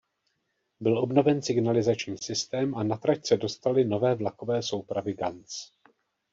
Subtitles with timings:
[0.79, 5.71] Byl obnoven signalizační systém a na trať se dostaly nové vlakové soupravy Ganz.